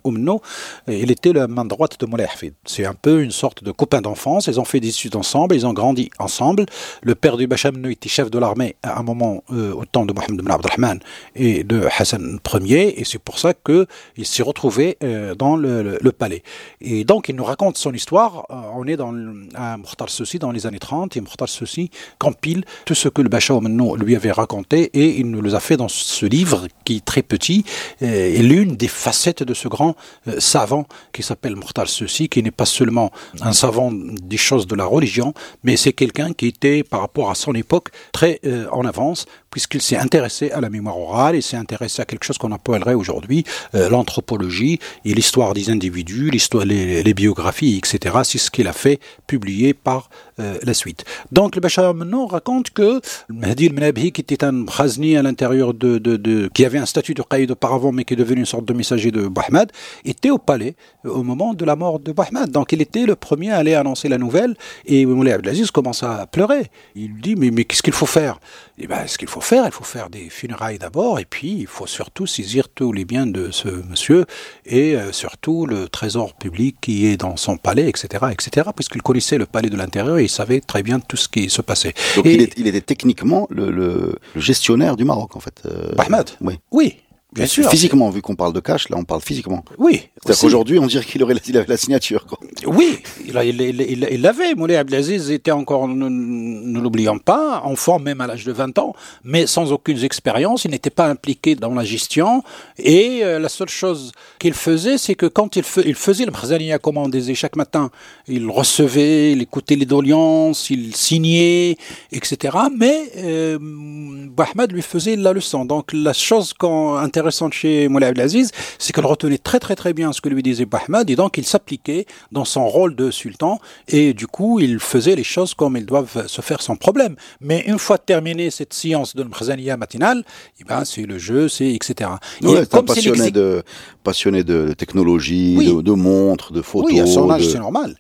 [0.89, 2.29] Il était la main droite de Moulay.
[2.65, 4.47] C'est un peu une sorte de copain d'enfance.
[4.47, 6.67] Ils ont fait des études ensemble, ils ont grandi ensemble.
[7.03, 10.13] Le père du Bacham était chef de l'armée à un moment euh, au temps de
[10.13, 11.01] Mohamed ibn Abdelrahman
[11.35, 13.87] et de Hassan Ier, et c'est pour ça qu'il
[14.27, 16.43] s'est retrouvé euh, dans le, palais.
[16.81, 18.47] Et donc, il nous raconte son histoire.
[18.51, 19.13] Euh, on est dans
[19.55, 23.29] à Mokhtar Soussi dans les années 30, et Mokhtar Soussi compile tout ce que le
[23.29, 27.05] Bacham lui avait raconté, et il nous les a fait dans ce livre qui est
[27.05, 27.65] très petit,
[28.01, 29.97] et l'une des facettes de ce grand
[30.39, 34.85] savant qui s'appelle Mortal Ceci, qui n'est pas seulement un savant des choses de la
[34.85, 39.27] religion, mais c'est quelqu'un qui était, par rapport à son époque, très euh, en avance,
[39.55, 42.95] puisqu'il s'est intéressé à la mémoire orale, il s'est intéressé à quelque chose qu'on appellerait
[42.95, 43.45] aujourd'hui
[43.77, 48.17] euh, l'anthropologie et l'histoire des individus, l'histoire, les, biographies, etc.
[48.25, 51.05] C'est ce qu'il a fait publier par euh, la suite.
[51.31, 55.99] Donc le Bachar maintenant raconte que Mahdi al-Menabhi, qui était un Khazni à l'intérieur de,
[55.99, 58.73] de, qui avait un statut de qaïd auparavant, mais qui est devenu une sorte de
[58.73, 59.71] messager de Bahmad,
[60.15, 62.51] était au palais euh, au moment de la mort de Bahmad.
[62.51, 66.27] Donc il était le premier à aller annoncer la nouvelle, et Moulay Abdelaziz commence à
[66.27, 66.71] pleurer.
[66.95, 68.39] Il lui dit, mais, mais qu'est-ce qu'il faut faire?
[68.79, 71.67] Eh ben, ce qu'il faut faire, il faut faire des funérailles d'abord, et puis il
[71.67, 74.25] faut surtout saisir tous les biens de ce monsieur,
[74.67, 79.39] et euh, surtout le trésor public qui est dans son palais, etc., etc., puisqu'il connaissait
[79.39, 81.95] le palais de l'intérieur, et il savait très bien tout ce qui se passait.
[82.17, 85.63] Donc il, était techniquement le, gestionnaire du Maroc, en fait.
[85.67, 85.93] Euh,
[86.41, 86.59] Oui.
[86.73, 86.97] Oui,
[87.35, 87.69] Bien sûr.
[87.69, 89.65] Physiquement, vu qu'on parle de cash, là, on parle physiquement.
[89.79, 90.03] Oui.
[90.23, 92.27] C'est-à-dire qu'aujourd'hui, on dirait qu'il aurait la, la signature.
[92.27, 92.39] Quoi.
[92.67, 94.55] Oui, il, l'avait.
[94.55, 98.95] Moulay Abdelaziz était encore, ne l'oublions pas, enfant même à l'âge de 20 ans,
[99.25, 100.65] mais sans aucune expérience.
[100.65, 102.45] Il n'était pas impliqué dans la gestion.
[102.79, 106.79] Et euh, la seule chose qu'il faisait, c'est que quand il, il faisait le Brazania,
[106.79, 107.91] comme on disait, chaque matin,
[108.29, 111.77] il recevait, il écoutait les doléances, il signait,
[112.13, 112.57] etc.
[112.77, 115.65] Mais euh, Bahmad lui faisait la leçon.
[115.65, 120.13] Donc la chose quand intéressante chez Moulay Abdelaziz, c'est qu'elle retenait très très très bien
[120.13, 124.13] ce que lui disait Bahmad et donc il s'appliquait dans son rôle de sultan et
[124.13, 127.17] du coup il faisait les choses comme ils doivent se faire sans problème.
[127.41, 130.23] Mais une fois terminée cette science de l'Mkhazaniya matinale,
[130.61, 132.11] eh ben, c'est le jeu, c'est etc.
[132.43, 133.63] Ouais, comme passionné de,
[134.03, 136.93] passionné de technologie, de, montres, de photos.
[136.93, 137.97] Oui, à son âge, c'est normal.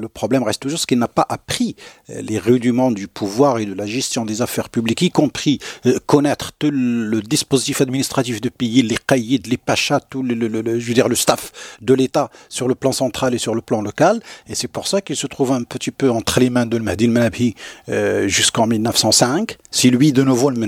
[0.00, 1.76] Le problème reste toujours ce qu'il n'a pas appris
[2.08, 5.98] euh, les rudiments du pouvoir et de la gestion des affaires publiques, y compris euh,
[6.06, 10.34] connaître tout le dispositif administratif de les caïds, les pachas, tout le,
[10.78, 13.82] je veux dire, le staff de l'État sur le plan central et sur le plan
[13.82, 14.20] local.
[14.48, 17.54] Et c'est pour ça qu'il se trouve un petit peu entre les mains de Mahdi
[17.88, 19.56] euh, jusqu'en 1905.
[19.70, 20.62] C'est lui, de nouveau, le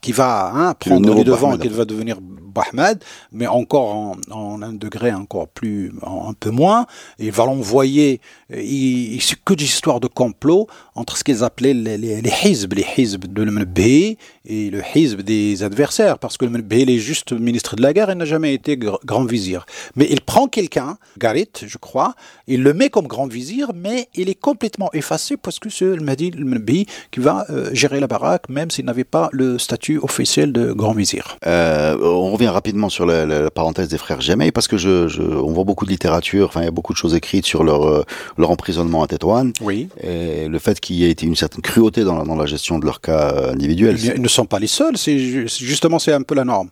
[0.00, 2.18] qui va hein, prendre les devants et qui va devenir
[2.54, 3.02] Bahmad,
[3.32, 6.86] mais encore en, un degré encore plus, un peu moins.
[7.18, 11.98] Il va l'envoyer, il, c'est que des histoires de complot entre ce qu'ils appelaient les,
[11.98, 16.50] les, les hizb, les hizb de l'Mnbé et le hizb des adversaires, parce que le
[16.80, 19.66] il est juste ministre de la guerre, il n'a jamais été grand vizir.
[19.96, 22.14] Mais il prend quelqu'un, Garit, je crois,
[22.46, 26.02] il le met comme grand vizir, mais il est complètement effacé parce que c'est le
[26.02, 30.72] Mahdi qui va euh, gérer la baraque, même s'il n'avait pas le statut officiel de
[30.72, 31.38] grand vizir.
[31.46, 35.64] Euh, on revient rapidement sur la, parenthèse des frères Jamais, parce que je, on voit
[35.64, 38.04] beaucoup de littérature, enfin il y a beaucoup de choses écrites sur leur, euh,
[38.38, 39.50] leur emprisonnement à Tétouan.
[39.60, 39.88] Oui.
[40.02, 42.84] Et le fait qu'il y ait été une certaine cruauté dans, dans la gestion de
[42.84, 43.98] leur cas individuel.
[44.02, 46.63] Ils, ne sont pas les seuls, c'est justement c'est un peu la norme.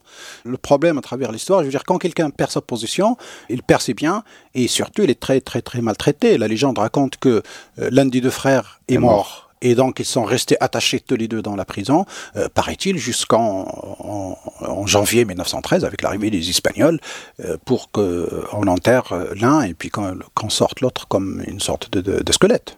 [0.45, 3.17] Le problème à travers l'histoire, je veux dire, quand quelqu'un perd sa position,
[3.49, 4.23] il perd ses biens,
[4.55, 6.39] et surtout il est très très très maltraité.
[6.39, 7.43] La légende raconte que
[7.79, 11.29] euh, l'un des deux frères est, mort et donc ils sont restés attachés tous les
[11.29, 12.05] deux dans la prison,
[12.37, 16.99] euh, paraît-il, jusqu'en en, janvier 1913 avec l'arrivée des Espagnols,
[17.41, 22.33] euh, pour qu'on enterre l'un et puis qu'on sorte l'autre comme une sorte de, de
[22.33, 22.77] squelette.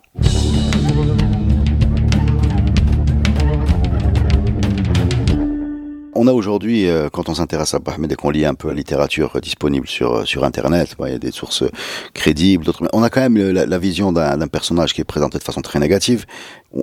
[6.17, 8.75] On a aujourd'hui, euh, quand on s'intéresse à Bahmed et qu'on lit un peu la
[8.75, 11.65] littérature disponible sur euh, sur Internet, il y a des sources
[12.13, 12.89] crédibles, d'autres.
[12.93, 16.25] On a quand même la, vision d'un personnage qui est présenté de façon très négative,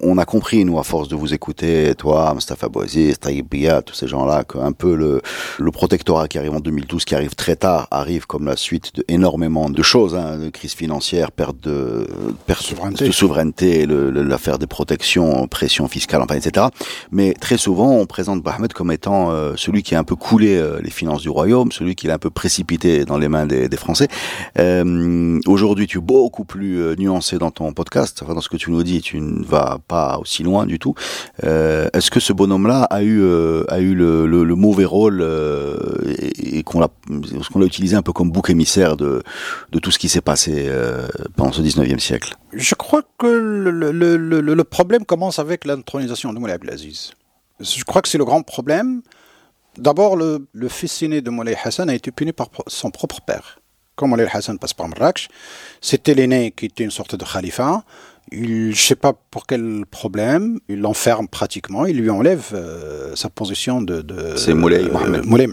[0.01, 3.93] on a compris, nous, à force de vous écouter, toi, Mustafa Bouaziz, Taïb Bia, tous
[3.93, 5.21] ces gens-là, qu'un peu le,
[5.59, 9.05] le protectorat qui arrive en 2012, qui arrive très tard, arrive comme la suite de
[9.07, 12.07] énormément de choses, hein, de crise financière, perte de,
[12.45, 13.07] perte Souveraineté.
[13.07, 16.67] de souveraineté, l'affaire des protections, pression fiscale, enfin, etc.
[17.11, 20.55] Mais très souvent, on présente Bahmed comme étant euh, celui qui a un peu coulé
[20.55, 23.67] euh, les finances du royaume, celui qui l'a un peu précipité dans les mains des,
[23.67, 24.07] des Français.
[24.59, 28.57] Euh, Aujourd'hui, tu es beaucoup plus euh, nuancé dans ton podcast, enfin, dans ce que
[28.57, 30.95] tu nous dis, tu ne vas pas aussi loin du tout.
[31.43, 35.75] Euh, Est-ce que ce bonhomme-là a eu euh, a eu le, mauvais rôle euh,
[36.07, 39.23] et, et qu'on l'a utilisé un peu comme bouc émissaire de
[39.71, 40.69] de tout ce qui s'est passé
[41.35, 42.35] pendant ce 19e siècle?
[42.53, 47.11] Je crois que le, le- problème commence avec l'intronisation de Moulay Abdelaziz.
[47.59, 49.01] Je crois que c'est le grand problème.
[49.77, 53.59] D'abord, le, fils aîné de Moulay Hassan a été puni par son propre père.
[53.95, 55.29] Quand Moulay Hassan passe par Marrakech,
[55.81, 57.83] c'était l'aîné qui était une sorte de khalifa.
[58.31, 63.15] Il, je ne sais pas pour quel problème, il l'enferme pratiquement, il lui enlève euh,
[63.15, 64.01] sa position de...
[64.01, 65.21] de C'est Moulay euh.
[65.23, 65.47] Moulay.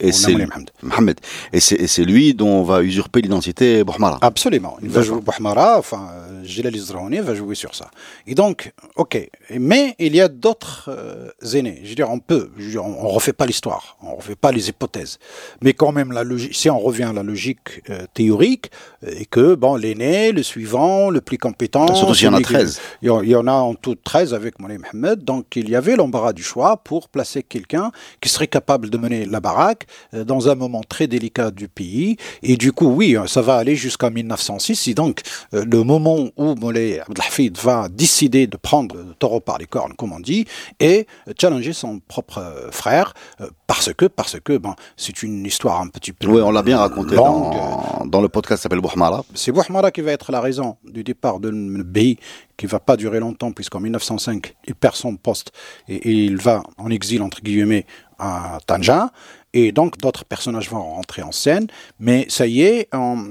[0.00, 0.50] Et c'est Moulay lui.
[0.50, 0.70] Mohammed.
[0.82, 1.20] Mohamed.
[1.52, 4.18] Et c'est et c'est lui dont on va usurper l'identité Bouhmara.
[4.20, 4.76] Absolument.
[4.82, 6.08] Il va jouer Bouhmara, enfin,
[6.48, 7.90] Izraouni va jouer sur ça.
[8.26, 9.28] Et donc, ok.
[9.50, 11.80] Mais il y a d'autres euh, aînés.
[11.84, 12.50] Je veux dire, on peut.
[12.58, 13.96] Je veux dire, on, on refait pas l'histoire.
[14.02, 15.18] On refait pas les hypothèses.
[15.62, 18.70] Mais quand même, la logique, si on revient à la logique euh, théorique,
[19.06, 21.94] euh, et que, bon, l'aîné, le suivant, le plus compétent.
[21.94, 22.80] Surtout s'il y en a celui qui- 13.
[23.02, 25.24] il y en- a en tout 13 avec Moulay Mohamed.
[25.24, 29.24] Donc, il y avait l'embarras du choix pour placer quelqu'un qui serait capable de mener
[29.26, 32.16] la baraque euh, dans un moment très délicat du pays.
[32.42, 34.88] Et du coup, oui, ça va aller jusqu'en 1906.
[34.88, 35.20] Et donc,
[35.52, 40.12] le moment où Moulay Abdelhafid va décider de prendre le taureau par les cornes, comme
[40.12, 40.46] on dit,
[40.80, 41.06] et
[41.38, 46.12] challenger son propre frère, euh, parce que, parce que, bon, c'est une histoire un petit
[46.12, 46.28] peu.
[46.28, 49.24] Oui, on l'a bien raconté dans, dans le podcast qui s'appelle Bouhmara.
[49.34, 52.18] C'est Bouhmara qui va être la raison du départ de Nbehi,
[52.56, 55.52] qui va pas durer longtemps, puisqu'en 1905, il perd son poste
[55.88, 57.84] et, et il va en exil, entre guillemets,
[58.18, 59.10] à Tanja.
[59.54, 61.66] Et donc, d'autres personnages vont rentrer en scène.
[61.98, 62.88] Mais ça y est,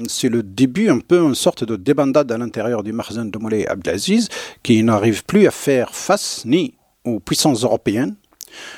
[0.07, 3.67] c'est le début, un peu une sorte de débandade à l'intérieur du Marzen de Moulay
[3.67, 4.29] Abdelaziz,
[4.63, 6.73] qui n'arrive plus à faire face ni
[7.05, 8.15] aux puissances européennes,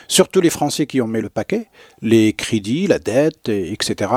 [0.07, 1.67] surtout les Français qui ont mis le paquet,
[2.01, 4.11] les crédits, la dette, et- etc.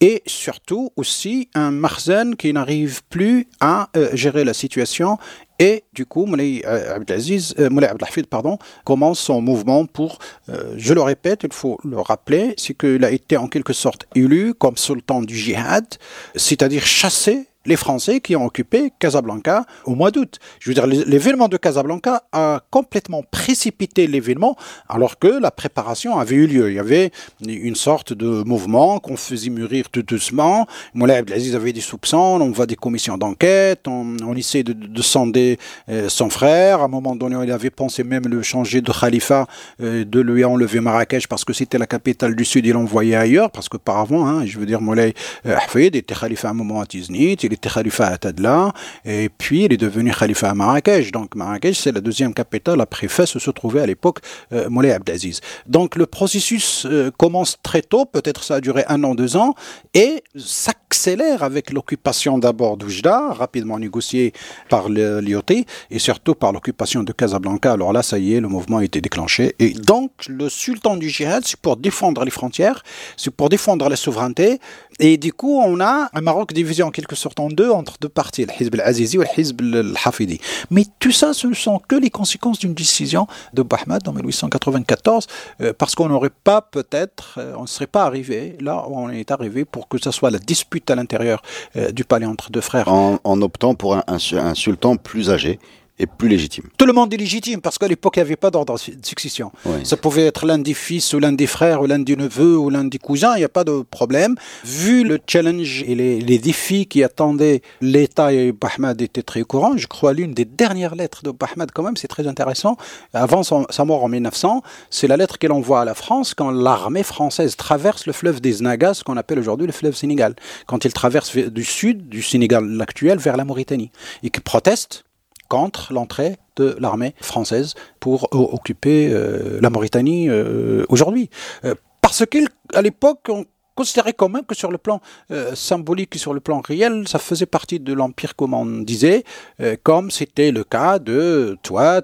[0.00, 5.18] Et surtout aussi un Marzen qui n'arrive plus à euh, gérer la situation.
[5.60, 10.18] Et du coup, Moulay euh, Abdelaziz, euh, Moulay Abdelhafid, pardon, commence son mouvement pour,
[10.48, 14.06] euh, je le répète, il faut le rappeler, c'est qu'il a été en quelque sorte
[14.14, 15.86] élu comme sultan du djihad,
[16.34, 20.38] c'est-à-dire chassé les Français qui ont occupé Casablanca au mois d'août.
[20.60, 24.56] Je veux dire, l'é- l'événement de Casablanca a complètement précipité l'événement,
[24.88, 26.66] alors que la préparation avait eu lieu.
[26.70, 27.10] Il y avait
[27.46, 30.66] une sorte de mouvement qu'on faisait mûrir tout doucement.
[30.94, 35.02] Moulay Abdelaziz avait des soupçons, on voit des commissions d'enquête, on, on essaie de, de
[35.02, 36.80] sonder euh, son frère.
[36.80, 39.46] À un moment donné, il avait pensé même le changer de khalifa,
[39.80, 43.50] euh, de lui enlever Marrakech parce que c'était la capitale du Sud, il l'envoyait ailleurs,
[43.50, 45.14] parce qu'auparavant, hein, je veux dire, Moulay
[45.46, 48.72] euh, Hafid était khalifa à un moment à Tiznit, il était khalifa à Tadla,
[49.04, 51.12] et puis il est devenu khalifa à Marrakech.
[51.12, 54.18] Donc Marrakech, c'est la deuxième capitale après Fès où se trouvait à l'époque
[54.52, 55.40] euh, Moulay Abdelaziz.
[55.66, 59.54] Donc le processus euh, commence très tôt, peut-être ça a duré un an, deux ans,
[59.94, 64.32] et s'accélère avec l'occupation d'abord d'Oujda, rapidement négociée
[64.68, 67.72] par l'IOT, et surtout par l'occupation de Casablanca.
[67.72, 69.54] Alors là, ça y est, le mouvement a été déclenché.
[69.58, 72.82] Et donc, le sultan du djihad, c'est pour défendre les frontières,
[73.16, 74.60] c'est pour défendre la souveraineté.
[75.02, 78.10] Et du coup, on a un Maroc divisé en quelque sorte en deux, entre deux
[78.10, 80.40] parties, le Hizb al-Azizi et le Hizb al-Hafidi.
[80.70, 85.26] Mais tout ça, ce ne sont que les conséquences d'une décision de Bahmad en 1894,
[85.62, 89.08] euh, parce qu'on n'aurait pas peut-être, euh, on ne serait pas arrivé là où on
[89.08, 91.40] est arrivé pour que ce soit la dispute à l'intérieur
[91.76, 92.88] euh, du palais entre deux frères.
[92.88, 95.58] En, optant pour un sultan plus âgé
[96.00, 96.64] et plus légitime.
[96.78, 99.52] Tout le monde est légitime parce qu'à l'époque, il n'y avait pas d'ordre de succession.
[99.66, 99.84] Oui.
[99.84, 102.70] Ça pouvait être l'un des fils ou l'un des frères ou l'un des neveux ou
[102.70, 104.34] l'un des cousins, il n'y a pas de problème.
[104.64, 109.76] Vu le challenge et les, les défis qui attendaient l'État et Bahmad étaient très courants,
[109.76, 112.76] je crois l'une des dernières lettres de Bahmad quand même, c'est très intéressant,
[113.12, 116.50] avant son- sa mort en 1900, c'est la lettre qu'elle envoie à la France quand
[116.50, 120.34] l'armée française traverse le fleuve des Nagas, ce qu'on appelle aujourd'hui le fleuve Sénégal,
[120.66, 123.90] quand il traverse du sud du Sénégal actuel vers la Mauritanie,
[124.22, 125.04] et qui proteste
[125.50, 131.28] contre l'entrée de l'armée française pour o- occuper euh, la Mauritanie euh, aujourd'hui.
[131.66, 133.44] Euh, parce qu'à l'époque, on
[133.76, 137.18] considérer quand même que sur le plan euh, symbolique et sur le plan réel, ça
[137.18, 139.24] faisait partie de l'Empire, comme on disait,
[139.60, 142.02] euh, comme c'était le cas de Touat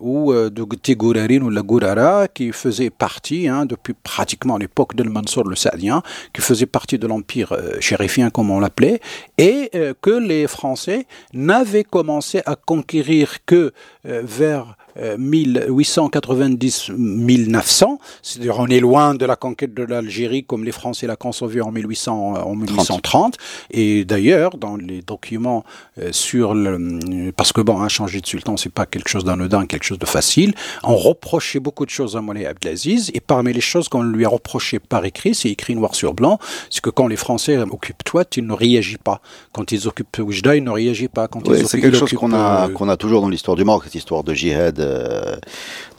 [0.00, 5.02] ou euh, de Tigurarin ou la Gourara, qui faisait partie, hein, depuis pratiquement l'époque de
[5.04, 9.00] Mansour le Saadien, qui faisait partie de l'Empire chérifien, comme on l'appelait,
[9.38, 13.72] et que les Français n'avaient commencé à conquérir que
[14.04, 21.16] vers 1890-1900, c'est-à-dire on est loin de la conquête de l'Algérie comme les Français la
[21.16, 23.36] concevaient en, 1800, en 1830.
[23.70, 25.64] Et d'ailleurs, dans les documents
[25.98, 27.30] euh, sur le...
[27.36, 30.06] Parce que bon, hein, changer de sultan, c'est pas quelque chose d'anodin, quelque chose de
[30.06, 30.54] facile.
[30.82, 34.28] On reprochait beaucoup de choses à Moulay Abdelaziz, et parmi les choses qu'on lui a
[34.28, 36.38] reprochées par écrit, c'est écrit noir sur blanc,
[36.70, 39.20] c'est que quand les Français occupent Touat, il ne réagit pas.
[39.52, 41.28] Quand ils occupent Oujda, il ne réagit pas.
[41.28, 43.94] Quand c'est quelque chose qu'on a, euh, qu'on a toujours dans l'histoire du Maroc, cette
[43.94, 45.36] histoire de jihad euh,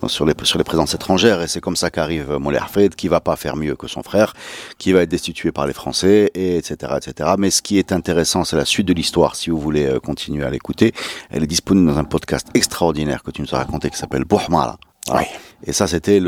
[0.07, 1.41] sur, les, sur les présences étrangères.
[1.41, 4.33] Et c'est comme ça qu'arrive Moulay Hafed, qui va pas faire mieux que son frère,
[4.77, 7.31] qui va être destitué par les Français, et etc., etc.
[7.37, 9.35] Mais ce qui est intéressant, c'est la suite de l'histoire.
[9.35, 10.93] Si vous voulez euh, continuer à l'écouter,
[11.29, 14.25] elle est disponible dans un podcast extraordinaire que tu nous as raconté qui s'appelle
[15.13, 15.23] Oui.
[15.65, 16.21] Et ça, c'était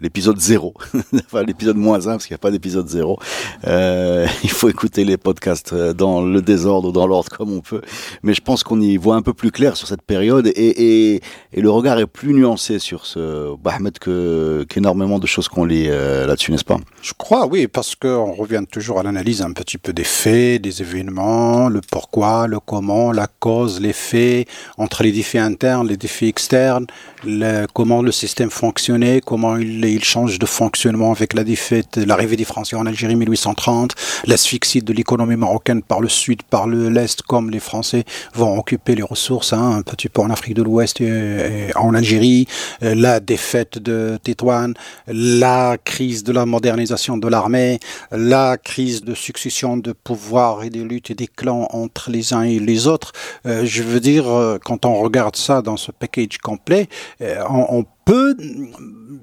[0.00, 0.72] l'épisode 0.
[1.14, 3.18] enfin, l'épisode moins 1, parce qu'il n'y a pas d'épisode 0.
[3.66, 7.60] Euh, il faut écouter les podcasts euh, dans le désordre ou dans l'ordre comme on
[7.60, 7.82] peut.
[8.22, 11.22] Mais je pense qu'on y voit un peu plus clair sur cette période et, et,
[11.52, 16.26] et le regard est plus nuancé sur ce Bahmed qu'énormément de choses qu'on lit euh,
[16.26, 16.78] là-dessus, n'est-ce pas?
[17.02, 20.80] Je crois, oui, parce qu'on revient toujours à l'analyse un petit peu des faits, des
[20.82, 24.46] événements, le pourquoi, le comment, la cause, les faits,
[24.78, 26.86] entre les défis internes, les défis externes,
[27.24, 32.36] le, comment le système fonctionne comment il, il, change de fonctionnement avec la défaite, l'arrivée
[32.36, 33.94] des Français en Algérie 1830,
[34.26, 39.02] l'asphyxie de l'économie marocaine par le sud, par l'est, comme les Français vont occuper les
[39.02, 42.46] ressources, hein, un petit peu en Afrique de l'Ouest et, en Algérie,
[42.82, 44.72] euh, la défaite de Tétouan,
[45.06, 47.78] la crise de la modernisation de l'armée,
[48.10, 52.42] la crise de succession de pouvoir et des luttes et des clans entre les uns
[52.42, 53.12] et les autres.
[53.46, 56.88] Euh, je veux dire, euh, quand on regarde ça dans ce package complet,
[57.20, 58.36] on, on peut,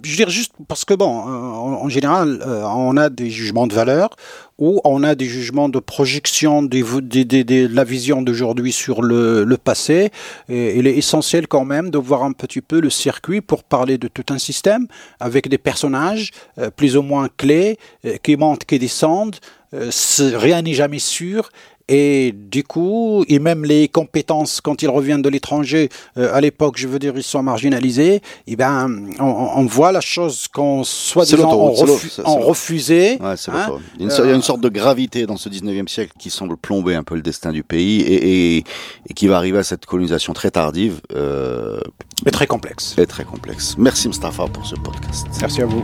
[0.03, 3.73] je veux dire juste parce que bon, en, général, euh, on a des jugements de
[3.73, 4.09] valeur
[4.59, 10.11] ou on a des jugements de projection de la vision d'aujourd'hui sur le, passé.
[10.49, 13.97] Et il est essentiel quand même de voir un petit peu le circuit pour parler
[13.97, 14.87] de tout un système
[15.19, 19.37] avec des personnages euh, plus ou moins clés euh, qui montent, qui descendent.
[19.71, 21.49] rien n'est jamais sûr
[21.89, 26.75] et du coup, et même les compétences, quand ils reviennent de l'étranger, euh, à l'époque,
[26.77, 31.51] je veux dire, ils sont marginalisés, et eh ben, on, voit la chose qu'on soi-disant
[31.51, 33.17] on, refusait.
[33.21, 33.77] Ouais, hein.
[33.99, 37.03] il, y a une sorte de gravité dans ce 19e siècle qui semble plomber un
[37.03, 38.63] peu le destin du pays et, et,
[39.13, 41.01] qui va arriver à cette colonisation très tardive.
[41.13, 41.79] Euh,
[42.25, 42.95] Mais très complexe.
[42.97, 43.75] Et très complexe.
[43.77, 45.27] Merci Mustafa pour ce podcast.
[45.41, 45.83] Merci à vous.